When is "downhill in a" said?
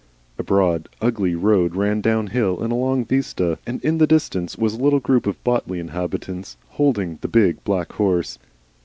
2.01-2.75